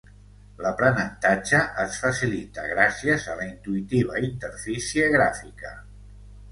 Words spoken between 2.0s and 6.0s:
facilita gràcies a la intuïtiva interfície gràfica.